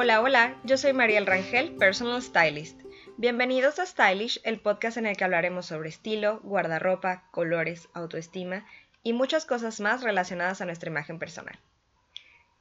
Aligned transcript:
Hola, 0.00 0.20
hola, 0.20 0.56
yo 0.62 0.76
soy 0.76 0.92
Mariel 0.92 1.26
Rangel, 1.26 1.74
Personal 1.74 2.22
Stylist. 2.22 2.80
Bienvenidos 3.16 3.80
a 3.80 3.84
Stylish, 3.84 4.40
el 4.44 4.60
podcast 4.60 4.96
en 4.96 5.06
el 5.06 5.16
que 5.16 5.24
hablaremos 5.24 5.66
sobre 5.66 5.88
estilo, 5.88 6.38
guardarropa, 6.44 7.28
colores, 7.32 7.88
autoestima 7.94 8.64
y 9.02 9.12
muchas 9.12 9.44
cosas 9.44 9.80
más 9.80 10.04
relacionadas 10.04 10.60
a 10.60 10.66
nuestra 10.66 10.88
imagen 10.88 11.18
personal. 11.18 11.58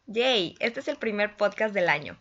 ¡Yay! 0.08 0.56
Este 0.60 0.80
es 0.80 0.88
el 0.88 0.98
primer 0.98 1.38
podcast 1.38 1.76
del 1.76 1.90
año. 1.90 2.18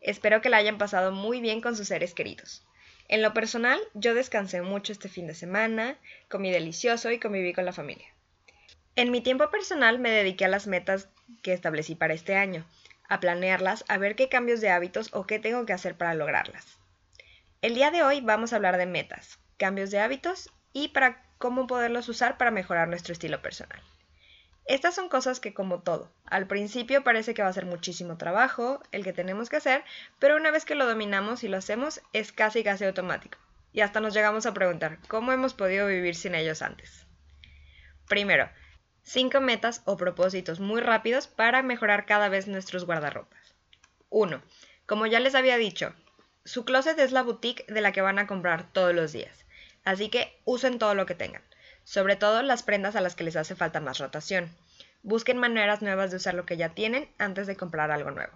Espero 0.00 0.40
que 0.40 0.48
la 0.48 0.58
hayan 0.58 0.78
pasado 0.78 1.10
muy 1.10 1.40
bien 1.40 1.60
con 1.60 1.76
sus 1.76 1.88
seres 1.88 2.14
queridos. 2.14 2.64
En 3.08 3.20
lo 3.20 3.34
personal, 3.34 3.80
yo 3.94 4.14
descansé 4.14 4.62
mucho 4.62 4.92
este 4.92 5.08
fin 5.08 5.26
de 5.26 5.34
semana, 5.34 5.98
comí 6.28 6.52
delicioso 6.52 7.10
y 7.10 7.18
conviví 7.18 7.52
con 7.52 7.64
la 7.64 7.72
familia. 7.72 8.06
En 8.94 9.10
mi 9.10 9.22
tiempo 9.22 9.50
personal 9.50 9.98
me 9.98 10.12
dediqué 10.12 10.44
a 10.44 10.48
las 10.48 10.68
metas 10.68 11.08
que 11.42 11.52
establecí 11.52 11.96
para 11.96 12.14
este 12.14 12.36
año, 12.36 12.64
a 13.12 13.20
planearlas, 13.20 13.84
a 13.88 13.98
ver 13.98 14.16
qué 14.16 14.30
cambios 14.30 14.62
de 14.62 14.70
hábitos 14.70 15.10
o 15.12 15.26
qué 15.26 15.38
tengo 15.38 15.66
que 15.66 15.74
hacer 15.74 15.98
para 15.98 16.14
lograrlas. 16.14 16.78
El 17.60 17.74
día 17.74 17.90
de 17.90 18.02
hoy 18.02 18.22
vamos 18.22 18.52
a 18.52 18.56
hablar 18.56 18.78
de 18.78 18.86
metas, 18.86 19.38
cambios 19.58 19.90
de 19.90 20.00
hábitos 20.00 20.50
y 20.72 20.88
para 20.88 21.22
cómo 21.36 21.66
poderlos 21.66 22.08
usar 22.08 22.38
para 22.38 22.50
mejorar 22.50 22.88
nuestro 22.88 23.12
estilo 23.12 23.42
personal. 23.42 23.82
Estas 24.64 24.94
son 24.94 25.10
cosas 25.10 25.40
que 25.40 25.52
como 25.52 25.82
todo, 25.82 26.10
al 26.24 26.46
principio 26.46 27.04
parece 27.04 27.34
que 27.34 27.42
va 27.42 27.48
a 27.48 27.52
ser 27.52 27.66
muchísimo 27.66 28.16
trabajo 28.16 28.82
el 28.92 29.04
que 29.04 29.12
tenemos 29.12 29.50
que 29.50 29.56
hacer, 29.56 29.84
pero 30.18 30.36
una 30.36 30.50
vez 30.50 30.64
que 30.64 30.74
lo 30.74 30.86
dominamos 30.86 31.44
y 31.44 31.48
lo 31.48 31.58
hacemos 31.58 32.00
es 32.14 32.32
casi 32.32 32.64
casi 32.64 32.86
automático. 32.86 33.36
Y 33.74 33.82
hasta 33.82 34.00
nos 34.00 34.14
llegamos 34.14 34.46
a 34.46 34.54
preguntar, 34.54 34.98
¿cómo 35.06 35.32
hemos 35.32 35.52
podido 35.52 35.86
vivir 35.86 36.14
sin 36.14 36.34
ellos 36.34 36.62
antes? 36.62 37.06
Primero, 38.08 38.48
Cinco 39.04 39.40
metas 39.40 39.82
o 39.84 39.96
propósitos 39.96 40.60
muy 40.60 40.80
rápidos 40.80 41.26
para 41.26 41.62
mejorar 41.62 42.06
cada 42.06 42.28
vez 42.28 42.46
nuestros 42.46 42.86
guardarropas. 42.86 43.54
1. 44.10 44.40
Como 44.86 45.06
ya 45.06 45.20
les 45.20 45.34
había 45.34 45.56
dicho, 45.56 45.94
su 46.44 46.64
closet 46.64 46.98
es 46.98 47.12
la 47.12 47.22
boutique 47.22 47.66
de 47.66 47.80
la 47.80 47.92
que 47.92 48.00
van 48.00 48.18
a 48.18 48.26
comprar 48.26 48.72
todos 48.72 48.94
los 48.94 49.12
días, 49.12 49.44
así 49.84 50.08
que 50.08 50.40
usen 50.44 50.78
todo 50.78 50.94
lo 50.94 51.06
que 51.06 51.14
tengan, 51.14 51.42
sobre 51.84 52.16
todo 52.16 52.42
las 52.42 52.62
prendas 52.62 52.94
a 52.94 53.00
las 53.00 53.16
que 53.16 53.24
les 53.24 53.36
hace 53.36 53.56
falta 53.56 53.80
más 53.80 53.98
rotación. 53.98 54.50
Busquen 55.02 55.36
maneras 55.36 55.82
nuevas 55.82 56.10
de 56.10 56.18
usar 56.18 56.34
lo 56.34 56.46
que 56.46 56.56
ya 56.56 56.70
tienen 56.70 57.08
antes 57.18 57.46
de 57.46 57.56
comprar 57.56 57.90
algo 57.90 58.12
nuevo. 58.12 58.32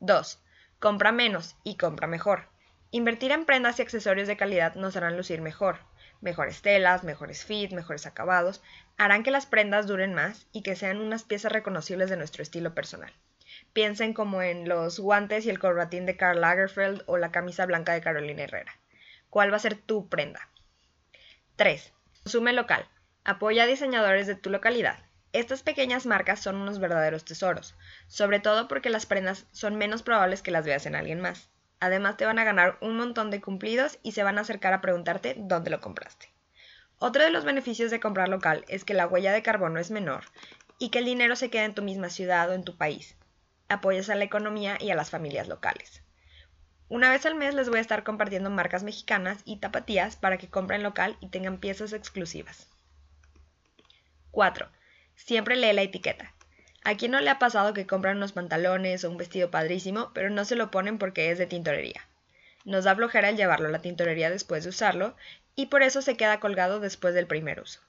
2. 0.00 0.38
Compra 0.78 1.12
menos 1.12 1.56
y 1.62 1.76
compra 1.76 2.06
mejor. 2.06 2.48
Invertir 2.90 3.32
en 3.32 3.44
prendas 3.44 3.78
y 3.78 3.82
accesorios 3.82 4.28
de 4.28 4.38
calidad 4.38 4.76
nos 4.76 4.96
harán 4.96 5.16
lucir 5.16 5.42
mejor, 5.42 5.78
mejores 6.20 6.62
telas, 6.62 7.04
mejores 7.04 7.44
fit, 7.44 7.72
mejores 7.72 8.06
acabados, 8.06 8.62
harán 8.96 9.22
que 9.22 9.30
las 9.30 9.46
prendas 9.46 9.86
duren 9.86 10.14
más 10.14 10.46
y 10.52 10.62
que 10.62 10.76
sean 10.76 11.00
unas 11.00 11.24
piezas 11.24 11.52
reconocibles 11.52 12.10
de 12.10 12.16
nuestro 12.16 12.42
estilo 12.42 12.74
personal. 12.74 13.12
Piensen 13.72 14.12
como 14.14 14.42
en 14.42 14.68
los 14.68 14.98
guantes 14.98 15.46
y 15.46 15.50
el 15.50 15.58
corbatín 15.58 16.06
de 16.06 16.16
Karl 16.16 16.40
Lagerfeld 16.40 17.02
o 17.06 17.18
la 17.18 17.30
camisa 17.30 17.66
blanca 17.66 17.92
de 17.92 18.00
Carolina 18.00 18.42
Herrera. 18.42 18.72
¿Cuál 19.30 19.52
va 19.52 19.56
a 19.56 19.60
ser 19.60 19.76
tu 19.76 20.08
prenda? 20.08 20.48
3. 21.56 21.92
Consume 22.22 22.52
local. 22.52 22.88
Apoya 23.24 23.64
a 23.64 23.66
diseñadores 23.66 24.26
de 24.26 24.34
tu 24.34 24.50
localidad. 24.50 24.98
Estas 25.32 25.62
pequeñas 25.62 26.06
marcas 26.06 26.40
son 26.40 26.56
unos 26.56 26.78
verdaderos 26.78 27.24
tesoros, 27.24 27.74
sobre 28.06 28.40
todo 28.40 28.66
porque 28.66 28.88
las 28.90 29.06
prendas 29.06 29.46
son 29.52 29.76
menos 29.76 30.02
probables 30.02 30.40
que 30.40 30.50
las 30.50 30.64
veas 30.64 30.86
en 30.86 30.94
alguien 30.94 31.20
más. 31.20 31.50
Además 31.80 32.16
te 32.16 32.26
van 32.26 32.38
a 32.38 32.44
ganar 32.44 32.78
un 32.80 32.96
montón 32.96 33.30
de 33.30 33.40
cumplidos 33.40 33.98
y 34.02 34.12
se 34.12 34.22
van 34.22 34.38
a 34.38 34.40
acercar 34.40 34.72
a 34.72 34.80
preguntarte 34.80 35.34
dónde 35.38 35.70
lo 35.70 35.80
compraste. 35.80 36.28
Otro 36.98 37.22
de 37.22 37.30
los 37.30 37.44
beneficios 37.44 37.90
de 37.90 38.00
comprar 38.00 38.28
local 38.28 38.64
es 38.68 38.84
que 38.84 38.94
la 38.94 39.06
huella 39.06 39.32
de 39.32 39.42
carbono 39.42 39.78
es 39.78 39.90
menor 39.90 40.24
y 40.78 40.90
que 40.90 40.98
el 40.98 41.04
dinero 41.04 41.36
se 41.36 41.50
queda 41.50 41.64
en 41.64 41.74
tu 41.74 41.82
misma 41.82 42.10
ciudad 42.10 42.50
o 42.50 42.54
en 42.54 42.64
tu 42.64 42.76
país. 42.76 43.16
Apoyas 43.68 44.10
a 44.10 44.16
la 44.16 44.24
economía 44.24 44.78
y 44.80 44.90
a 44.90 44.96
las 44.96 45.10
familias 45.10 45.46
locales. 45.46 46.02
Una 46.88 47.10
vez 47.10 47.26
al 47.26 47.34
mes 47.34 47.54
les 47.54 47.68
voy 47.68 47.78
a 47.78 47.82
estar 47.82 48.02
compartiendo 48.02 48.50
marcas 48.50 48.82
mexicanas 48.82 49.42
y 49.44 49.58
tapatías 49.58 50.16
para 50.16 50.38
que 50.38 50.48
compren 50.48 50.82
local 50.82 51.16
y 51.20 51.28
tengan 51.28 51.58
piezas 51.58 51.92
exclusivas. 51.92 52.66
4. 54.30 54.68
Siempre 55.14 55.56
lee 55.56 55.72
la 55.72 55.82
etiqueta. 55.82 56.32
¿A 56.88 56.96
quién 56.96 57.12
no 57.12 57.20
le 57.20 57.28
ha 57.28 57.38
pasado 57.38 57.74
que 57.74 57.86
compran 57.86 58.16
unos 58.16 58.32
pantalones 58.32 59.04
o 59.04 59.10
un 59.10 59.18
vestido 59.18 59.50
padrísimo, 59.50 60.10
pero 60.14 60.30
no 60.30 60.46
se 60.46 60.56
lo 60.56 60.70
ponen 60.70 60.96
porque 60.96 61.30
es 61.30 61.36
de 61.36 61.44
tintorería? 61.44 62.08
Nos 62.64 62.84
da 62.84 62.96
flojera 62.96 63.28
el 63.28 63.36
llevarlo 63.36 63.68
a 63.68 63.70
la 63.70 63.82
tintorería 63.82 64.30
después 64.30 64.64
de 64.64 64.70
usarlo 64.70 65.14
y 65.54 65.66
por 65.66 65.82
eso 65.82 66.00
se 66.00 66.16
queda 66.16 66.40
colgado 66.40 66.80
después 66.80 67.12
del 67.12 67.26
primer 67.26 67.60
uso. 67.60 67.82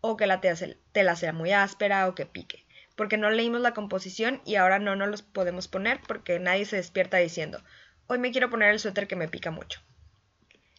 O 0.00 0.16
que 0.16 0.28
la 0.28 0.40
tela 0.40 1.16
sea 1.16 1.32
muy 1.32 1.50
áspera 1.50 2.06
o 2.06 2.14
que 2.14 2.24
pique, 2.24 2.64
porque 2.94 3.16
no 3.16 3.30
leímos 3.30 3.62
la 3.62 3.74
composición 3.74 4.40
y 4.44 4.54
ahora 4.54 4.78
no 4.78 4.94
nos 4.94 5.08
los 5.08 5.22
podemos 5.22 5.66
poner 5.66 6.00
porque 6.06 6.38
nadie 6.38 6.66
se 6.66 6.76
despierta 6.76 7.16
diciendo, 7.16 7.60
hoy 8.06 8.20
me 8.20 8.30
quiero 8.30 8.48
poner 8.48 8.70
el 8.70 8.78
suéter 8.78 9.08
que 9.08 9.16
me 9.16 9.26
pica 9.26 9.50
mucho. 9.50 9.80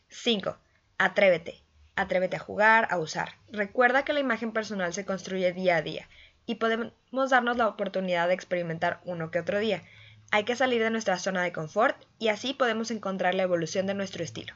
5. 0.08 0.58
Atrévete. 0.98 1.62
Atrévete 1.98 2.38
a 2.38 2.40
jugar, 2.40 2.88
a 2.90 2.98
usar. 2.98 3.34
Recuerda 3.50 4.06
que 4.06 4.14
la 4.14 4.22
imagen 4.22 4.54
personal 4.54 4.94
se 4.94 5.04
construye 5.04 5.52
día 5.52 5.76
a 5.76 5.82
día 5.82 6.08
y 6.46 6.56
podemos 6.56 7.30
darnos 7.30 7.58
la 7.58 7.68
oportunidad 7.68 8.28
de 8.28 8.34
experimentar 8.34 9.02
uno 9.06 9.32
que 9.32 9.40
otro 9.40 9.60
día. 9.60 9.84
Hay 10.32 10.44
que 10.44 10.56
salir 10.56 10.82
de 10.82 10.90
nuestra 10.90 11.18
zona 11.18 11.44
de 11.44 11.52
confort 11.52 11.98
y 12.20 12.30
así 12.30 12.54
podemos 12.54 12.92
encontrar 12.92 13.36
la 13.36 13.44
evolución 13.44 13.86
de 13.86 13.94
nuestro 13.94 14.24
estilo. 14.24 14.54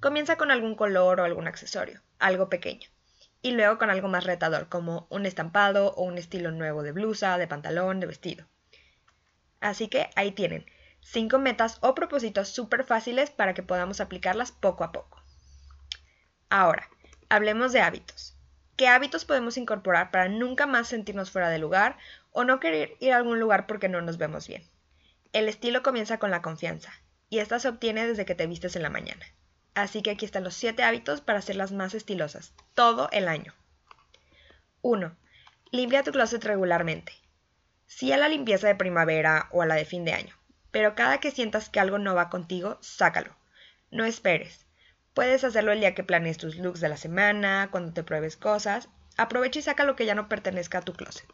Comienza 0.00 0.36
con 0.36 0.50
algún 0.50 0.74
color 0.74 1.20
o 1.20 1.24
algún 1.24 1.46
accesorio, 1.46 2.00
algo 2.18 2.48
pequeño, 2.48 2.88
y 3.42 3.52
luego 3.52 3.78
con 3.78 3.90
algo 3.90 4.08
más 4.08 4.24
retador 4.24 4.68
como 4.68 5.06
un 5.10 5.26
estampado 5.26 5.92
o 5.94 6.04
un 6.04 6.16
estilo 6.16 6.50
nuevo 6.52 6.82
de 6.82 6.92
blusa, 6.92 7.36
de 7.36 7.46
pantalón, 7.46 8.00
de 8.00 8.06
vestido. 8.06 8.46
Así 9.60 9.88
que 9.88 10.08
ahí 10.16 10.32
tienen, 10.32 10.64
cinco 11.02 11.38
metas 11.38 11.78
o 11.82 11.94
propósitos 11.94 12.48
súper 12.48 12.84
fáciles 12.84 13.30
para 13.30 13.52
que 13.52 13.62
podamos 13.62 14.00
aplicarlas 14.00 14.52
poco 14.52 14.84
a 14.84 14.92
poco. 14.92 15.22
Ahora, 16.48 16.88
hablemos 17.28 17.72
de 17.72 17.80
hábitos. 17.80 18.39
¿Qué 18.80 18.88
hábitos 18.88 19.26
podemos 19.26 19.58
incorporar 19.58 20.10
para 20.10 20.30
nunca 20.30 20.66
más 20.66 20.88
sentirnos 20.88 21.30
fuera 21.30 21.50
de 21.50 21.58
lugar 21.58 21.98
o 22.32 22.44
no 22.44 22.60
querer 22.60 22.96
ir 22.98 23.12
a 23.12 23.18
algún 23.18 23.38
lugar 23.38 23.66
porque 23.66 23.90
no 23.90 24.00
nos 24.00 24.16
vemos 24.16 24.48
bien? 24.48 24.62
El 25.34 25.50
estilo 25.50 25.82
comienza 25.82 26.18
con 26.18 26.30
la 26.30 26.40
confianza, 26.40 26.90
y 27.28 27.40
esta 27.40 27.60
se 27.60 27.68
obtiene 27.68 28.06
desde 28.06 28.24
que 28.24 28.34
te 28.34 28.46
vistes 28.46 28.76
en 28.76 28.82
la 28.82 28.88
mañana. 28.88 29.26
Así 29.74 30.00
que 30.00 30.12
aquí 30.12 30.24
están 30.24 30.44
los 30.44 30.54
7 30.54 30.82
hábitos 30.82 31.20
para 31.20 31.40
hacerlas 31.40 31.72
más 31.72 31.92
estilosas, 31.92 32.54
todo 32.72 33.10
el 33.12 33.28
año. 33.28 33.52
1. 34.80 35.14
Limpia 35.72 36.02
tu 36.02 36.12
closet 36.12 36.42
regularmente. 36.42 37.12
Sí 37.84 38.12
a 38.12 38.16
la 38.16 38.30
limpieza 38.30 38.68
de 38.68 38.76
primavera 38.76 39.50
o 39.50 39.60
a 39.60 39.66
la 39.66 39.74
de 39.74 39.84
fin 39.84 40.06
de 40.06 40.14
año, 40.14 40.34
pero 40.70 40.94
cada 40.94 41.18
que 41.20 41.32
sientas 41.32 41.68
que 41.68 41.80
algo 41.80 41.98
no 41.98 42.14
va 42.14 42.30
contigo, 42.30 42.78
sácalo. 42.80 43.36
No 43.90 44.06
esperes. 44.06 44.64
Puedes 45.14 45.42
hacerlo 45.42 45.72
el 45.72 45.80
día 45.80 45.94
que 45.94 46.04
planees 46.04 46.38
tus 46.38 46.56
looks 46.56 46.80
de 46.80 46.88
la 46.88 46.96
semana, 46.96 47.68
cuando 47.72 47.92
te 47.92 48.04
pruebes 48.04 48.36
cosas. 48.36 48.88
Aprovecha 49.16 49.58
y 49.58 49.62
saca 49.62 49.84
lo 49.84 49.96
que 49.96 50.06
ya 50.06 50.14
no 50.14 50.28
pertenezca 50.28 50.78
a 50.78 50.82
tu 50.82 50.92
closet. 50.92 51.26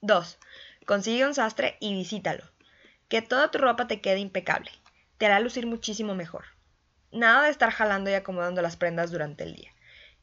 2. 0.00 0.38
Consigue 0.86 1.26
un 1.26 1.34
sastre 1.34 1.76
y 1.80 1.92
visítalo. 1.94 2.44
Que 3.08 3.22
toda 3.22 3.50
tu 3.50 3.58
ropa 3.58 3.88
te 3.88 4.00
quede 4.00 4.20
impecable. 4.20 4.70
Te 5.18 5.26
hará 5.26 5.40
lucir 5.40 5.66
muchísimo 5.66 6.14
mejor. 6.14 6.44
Nada 7.10 7.44
de 7.44 7.50
estar 7.50 7.72
jalando 7.72 8.08
y 8.08 8.14
acomodando 8.14 8.62
las 8.62 8.76
prendas 8.76 9.10
durante 9.10 9.42
el 9.42 9.56
día. 9.56 9.72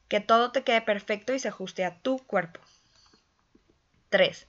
Que 0.08 0.20
todo 0.20 0.52
te 0.52 0.64
quede 0.64 0.80
perfecto 0.80 1.34
y 1.34 1.38
se 1.38 1.48
ajuste 1.48 1.84
a 1.84 2.00
tu 2.00 2.16
cuerpo. 2.18 2.60
3. 4.08 4.48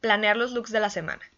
Planear 0.00 0.36
los 0.36 0.52
looks 0.52 0.70
de 0.70 0.78
la 0.78 0.88
semana. 0.88 1.28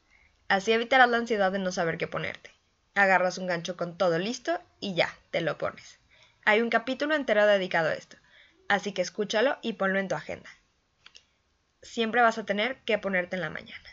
Así 0.48 0.72
evitarás 0.72 1.08
la 1.08 1.16
ansiedad 1.16 1.50
de 1.50 1.58
no 1.58 1.72
saber 1.72 1.96
qué 1.96 2.06
ponerte 2.06 2.50
agarras 2.94 3.38
un 3.38 3.46
gancho 3.46 3.76
con 3.76 3.96
todo 3.96 4.18
listo 4.18 4.60
y 4.80 4.94
ya, 4.94 5.08
te 5.30 5.40
lo 5.40 5.58
pones. 5.58 5.98
Hay 6.44 6.60
un 6.60 6.70
capítulo 6.70 7.14
entero 7.14 7.46
dedicado 7.46 7.88
a 7.88 7.94
esto, 7.94 8.16
así 8.68 8.92
que 8.92 9.02
escúchalo 9.02 9.58
y 9.62 9.74
ponlo 9.74 9.98
en 9.98 10.08
tu 10.08 10.14
agenda. 10.14 10.50
Siempre 11.82 12.20
vas 12.20 12.38
a 12.38 12.44
tener 12.44 12.78
que 12.84 12.98
ponerte 12.98 13.36
en 13.36 13.42
la 13.42 13.50
mañana. 13.50 13.88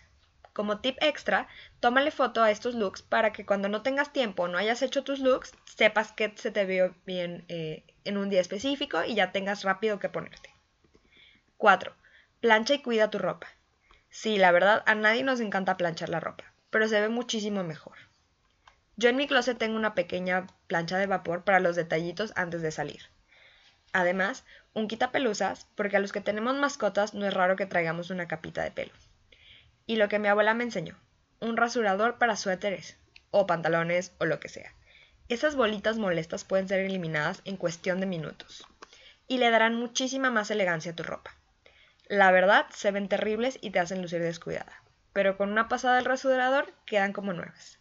Como 0.54 0.82
tip 0.82 0.98
extra, 1.02 1.48
tómale 1.80 2.12
foto 2.12 2.44
a 2.44 2.52
estos 2.52 2.76
looks 2.76 3.02
para 3.02 3.32
que 3.32 3.46
cuando 3.46 3.70
no 3.70 3.82
tengas 3.82 4.12
tiempo 4.12 4.44
o 4.44 4.48
no 4.48 4.58
hayas 4.58 4.82
hecho 4.82 5.04
tus 5.04 5.20
looks, 5.20 5.54
sepas 5.66 6.12
que 6.12 6.34
se 6.36 6.52
te 6.52 6.66
vio 6.66 6.94
bien 7.06 7.46
eh, 7.48 7.86
en 8.04 8.18
un 8.18 8.30
día 8.30 8.42
específico 8.42 9.04
y 9.06 9.16
ya 9.16 9.32
tengas 9.32 9.64
rápido 9.64 10.00
que 10.00 10.10
ponerte. 10.10 10.54
4. 11.58 11.96
Plancha 12.42 12.74
y 12.74 12.82
cuida 12.82 13.10
tu 13.10 13.20
ropa. 13.20 13.48
Sí, 14.10 14.38
la 14.38 14.52
verdad, 14.52 14.84
a 14.86 14.96
nadie 14.96 15.24
nos 15.24 15.40
encanta 15.40 15.78
planchar 15.78 16.10
la 16.10 16.20
ropa, 16.20 16.44
pero 16.72 16.88
se 16.88 17.00
ve 17.00 17.10
muchísimo 17.10 17.64
mejor. 17.64 18.09
Yo 19.00 19.08
en 19.08 19.16
mi 19.16 19.28
closet 19.28 19.58
tengo 19.58 19.78
una 19.78 19.96
pequeña 19.96 20.48
plancha 20.68 20.98
de 20.98 21.06
vapor 21.06 21.46
para 21.46 21.62
los 21.62 21.78
detallitos 21.78 22.34
antes 22.36 22.62
de 22.62 22.70
salir. 22.70 23.04
Además, 23.94 24.44
un 24.74 24.90
quitapelusas, 24.90 25.68
porque 25.76 25.96
a 25.96 26.02
los 26.02 26.12
que 26.12 26.20
tenemos 26.20 26.58
mascotas 26.58 27.14
no 27.14 27.26
es 27.26 27.34
raro 27.34 27.56
que 27.56 27.66
traigamos 27.66 28.10
una 28.10 28.28
capita 28.28 28.62
de 28.62 28.72
pelo. 28.72 28.92
Y 29.86 29.96
lo 29.96 30.10
que 30.10 30.20
mi 30.20 30.28
abuela 30.28 30.54
me 30.54 30.66
enseñó, 30.66 31.00
un 31.40 31.56
rasurador 31.56 32.18
para 32.18 32.36
suéteres, 32.36 32.98
o 33.32 33.48
pantalones, 33.48 34.12
o 34.18 34.26
lo 34.26 34.42
que 34.42 34.50
sea. 34.50 34.76
Esas 35.30 35.56
bolitas 35.56 35.98
molestas 35.98 36.44
pueden 36.44 36.68
ser 36.68 36.82
eliminadas 36.82 37.42
en 37.46 37.56
cuestión 37.56 38.02
de 38.02 38.06
minutos, 38.06 38.68
y 39.30 39.38
le 39.38 39.50
darán 39.50 39.76
muchísima 39.76 40.30
más 40.30 40.52
elegancia 40.52 40.92
a 40.92 40.96
tu 40.96 41.04
ropa. 41.04 41.38
La 42.10 42.32
verdad, 42.32 42.66
se 42.74 42.92
ven 42.92 43.08
terribles 43.08 43.60
y 43.62 43.70
te 43.70 43.80
hacen 43.80 44.02
lucir 44.02 44.22
descuidada. 44.22 44.84
pero 45.14 45.38
con 45.38 45.50
una 45.50 45.70
pasada 45.70 45.96
del 45.96 46.06
rasurador 46.06 46.74
quedan 46.86 47.14
como 47.14 47.32
nuevas. 47.32 47.80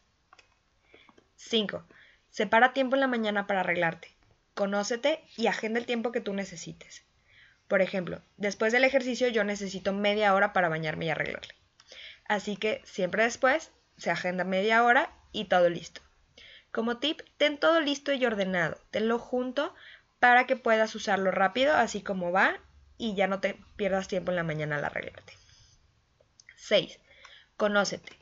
5. 1.39 1.85
Separa 2.31 2.73
tiempo 2.73 2.97
en 2.97 3.01
la 3.01 3.07
mañana 3.07 3.47
para 3.47 3.61
arreglarte. 3.61 4.15
Conócete 4.55 5.25
y 5.37 5.47
agenda 5.47 5.79
el 5.79 5.87
tiempo 5.87 6.13
que 6.13 6.21
tú 6.21 6.35
necesites. 6.35 7.05
Por 7.69 7.81
ejemplo, 7.81 8.21
después 8.37 8.73
del 8.73 8.85
ejercicio 8.85 9.29
yo 9.29 9.45
necesito 9.45 9.93
media 9.93 10.35
hora 10.35 10.53
para 10.53 10.69
bañarme 10.69 11.07
y 11.07 11.11
arreglarle. 11.11 11.55
Así 12.29 12.57
que 12.57 12.83
siempre 12.85 13.23
después 13.23 13.71
se 13.97 14.11
agenda 14.11 14.43
media 14.45 14.83
hora 14.83 15.17
y 15.33 15.45
todo 15.45 15.71
listo. 15.71 16.01
Como 16.73 16.99
tip, 16.99 17.21
ten 17.37 17.59
todo 17.59 17.81
listo 17.81 18.13
y 18.13 18.27
ordenado, 18.27 18.79
tenlo 18.91 19.19
junto 19.19 19.75
para 20.19 20.47
que 20.47 20.57
puedas 20.57 20.95
usarlo 20.95 21.31
rápido, 21.31 21.75
así 21.75 22.03
como 22.03 22.33
va, 22.33 22.61
y 22.97 23.15
ya 23.15 23.29
no 23.29 23.41
te 23.41 23.59
pierdas 23.77 24.09
tiempo 24.09 24.33
en 24.33 24.37
la 24.37 24.43
mañana 24.43 24.77
al 24.77 24.85
arreglarte. 24.85 25.35
6. 26.57 26.99
Conócete. 27.57 28.19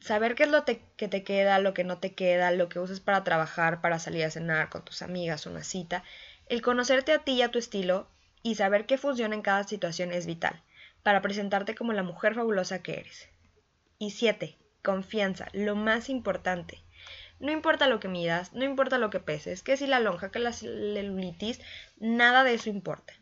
Saber 0.00 0.34
qué 0.34 0.44
es 0.44 0.50
lo 0.50 0.64
que 0.64 1.08
te 1.08 1.24
queda, 1.24 1.58
lo 1.58 1.74
que 1.74 1.84
no 1.84 1.98
te 1.98 2.14
queda, 2.14 2.50
lo 2.50 2.68
que 2.68 2.78
usas 2.78 3.00
para 3.00 3.24
trabajar, 3.24 3.80
para 3.80 3.98
salir 3.98 4.24
a 4.24 4.30
cenar 4.30 4.70
con 4.70 4.84
tus 4.84 5.02
amigas, 5.02 5.46
una 5.46 5.64
cita. 5.64 6.04
El 6.46 6.62
conocerte 6.62 7.12
a 7.12 7.24
ti 7.24 7.32
y 7.32 7.42
a 7.42 7.50
tu 7.50 7.58
estilo 7.58 8.08
y 8.42 8.54
saber 8.54 8.86
qué 8.86 8.96
funciona 8.96 9.34
en 9.34 9.42
cada 9.42 9.64
situación 9.64 10.12
es 10.12 10.26
vital 10.26 10.62
para 11.02 11.20
presentarte 11.22 11.74
como 11.74 11.92
la 11.92 12.02
mujer 12.02 12.34
fabulosa 12.34 12.82
que 12.82 13.00
eres. 13.00 13.28
Y 13.98 14.10
7. 14.10 14.56
Confianza, 14.82 15.48
lo 15.52 15.74
más 15.74 16.08
importante. 16.08 16.82
No 17.40 17.52
importa 17.52 17.88
lo 17.88 18.00
que 18.00 18.08
midas, 18.08 18.52
no 18.52 18.64
importa 18.64 18.98
lo 18.98 19.10
que 19.10 19.20
peses, 19.20 19.62
que 19.62 19.76
si 19.76 19.86
la 19.86 20.00
lonja, 20.00 20.30
que 20.30 20.38
la 20.38 20.52
celulitis, 20.52 21.60
nada 21.98 22.44
de 22.44 22.54
eso 22.54 22.70
importa. 22.70 23.14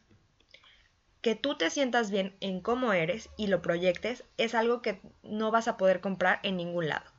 Que 1.27 1.35
tú 1.35 1.57
te 1.57 1.71
sientas 1.71 2.13
bien 2.13 2.37
en 2.39 2.61
cómo 2.61 2.93
eres 2.93 3.31
y 3.37 3.49
lo 3.49 3.61
proyectes 3.61 4.23
es 4.37 4.55
algo 4.55 4.81
que 4.81 5.01
no 5.25 5.51
vas 5.51 5.67
a 5.67 5.77
poder 5.77 6.01
comprar 6.01 6.39
en 6.45 6.57
ningún 6.57 6.87
lado. 6.87 7.11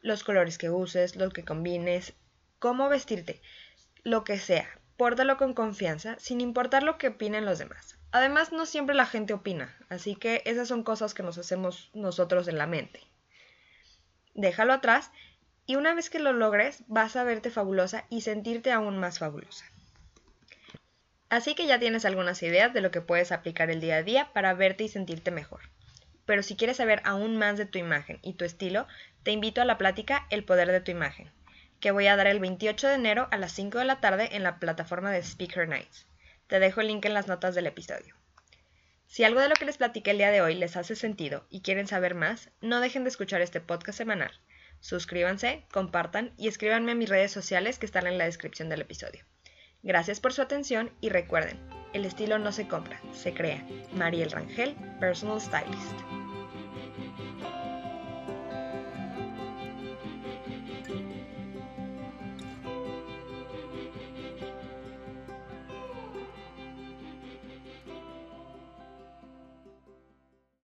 Los 0.00 0.24
colores 0.24 0.56
que 0.56 0.70
uses, 0.70 1.16
lo 1.16 1.28
que 1.28 1.44
combines, 1.44 2.14
cómo 2.58 2.88
vestirte, 2.88 3.42
lo 4.04 4.24
que 4.24 4.38
sea, 4.38 4.66
pórtalo 4.96 5.36
con 5.36 5.52
confianza 5.52 6.16
sin 6.18 6.40
importar 6.40 6.82
lo 6.82 6.96
que 6.96 7.08
opinen 7.08 7.44
los 7.44 7.58
demás. 7.58 7.98
Además, 8.10 8.52
no 8.52 8.64
siempre 8.64 8.94
la 8.94 9.04
gente 9.04 9.34
opina, 9.34 9.76
así 9.90 10.16
que 10.16 10.40
esas 10.46 10.68
son 10.68 10.82
cosas 10.82 11.12
que 11.12 11.22
nos 11.22 11.36
hacemos 11.36 11.90
nosotros 11.92 12.48
en 12.48 12.56
la 12.56 12.66
mente. 12.66 13.00
Déjalo 14.32 14.72
atrás 14.72 15.10
y 15.66 15.74
una 15.74 15.92
vez 15.92 16.08
que 16.08 16.20
lo 16.20 16.32
logres 16.32 16.84
vas 16.86 17.16
a 17.16 17.24
verte 17.24 17.50
fabulosa 17.50 18.06
y 18.08 18.22
sentirte 18.22 18.72
aún 18.72 18.96
más 18.96 19.18
fabulosa. 19.18 19.66
Así 21.32 21.54
que 21.54 21.66
ya 21.66 21.78
tienes 21.78 22.04
algunas 22.04 22.42
ideas 22.42 22.74
de 22.74 22.82
lo 22.82 22.90
que 22.90 23.00
puedes 23.00 23.32
aplicar 23.32 23.70
el 23.70 23.80
día 23.80 23.96
a 23.96 24.02
día 24.02 24.30
para 24.34 24.52
verte 24.52 24.84
y 24.84 24.90
sentirte 24.90 25.30
mejor. 25.30 25.62
Pero 26.26 26.42
si 26.42 26.56
quieres 26.56 26.76
saber 26.76 27.00
aún 27.06 27.38
más 27.38 27.56
de 27.56 27.64
tu 27.64 27.78
imagen 27.78 28.18
y 28.20 28.34
tu 28.34 28.44
estilo, 28.44 28.86
te 29.22 29.30
invito 29.30 29.62
a 29.62 29.64
la 29.64 29.78
plática 29.78 30.26
El 30.28 30.44
poder 30.44 30.70
de 30.70 30.82
tu 30.82 30.90
imagen, 30.90 31.32
que 31.80 31.90
voy 31.90 32.06
a 32.06 32.16
dar 32.16 32.26
el 32.26 32.38
28 32.38 32.86
de 32.86 32.94
enero 32.96 33.28
a 33.30 33.38
las 33.38 33.52
5 33.52 33.78
de 33.78 33.86
la 33.86 33.98
tarde 33.98 34.28
en 34.32 34.42
la 34.42 34.58
plataforma 34.58 35.10
de 35.10 35.22
Speaker 35.22 35.66
Nights. 35.68 36.06
Te 36.48 36.58
dejo 36.58 36.82
el 36.82 36.88
link 36.88 37.06
en 37.06 37.14
las 37.14 37.28
notas 37.28 37.54
del 37.54 37.66
episodio. 37.66 38.14
Si 39.06 39.24
algo 39.24 39.40
de 39.40 39.48
lo 39.48 39.54
que 39.54 39.64
les 39.64 39.78
platiqué 39.78 40.10
el 40.10 40.18
día 40.18 40.32
de 40.32 40.42
hoy 40.42 40.54
les 40.54 40.76
hace 40.76 40.96
sentido 40.96 41.46
y 41.48 41.62
quieren 41.62 41.86
saber 41.86 42.14
más, 42.14 42.50
no 42.60 42.80
dejen 42.80 43.04
de 43.04 43.08
escuchar 43.08 43.40
este 43.40 43.62
podcast 43.62 43.96
semanal. 43.96 44.38
Suscríbanse, 44.80 45.64
compartan 45.72 46.34
y 46.36 46.48
escríbanme 46.48 46.92
a 46.92 46.94
mis 46.94 47.08
redes 47.08 47.32
sociales 47.32 47.78
que 47.78 47.86
están 47.86 48.06
en 48.06 48.18
la 48.18 48.26
descripción 48.26 48.68
del 48.68 48.82
episodio. 48.82 49.24
Gracias 49.82 50.20
por 50.20 50.32
su 50.32 50.42
atención 50.42 50.90
y 51.00 51.08
recuerden, 51.08 51.58
el 51.92 52.04
estilo 52.04 52.38
no 52.38 52.52
se 52.52 52.68
compra, 52.68 53.00
se 53.12 53.34
crea. 53.34 53.66
Mariel 53.94 54.30
Rangel, 54.30 54.76
Personal 55.00 55.40
Stylist. 55.40 56.21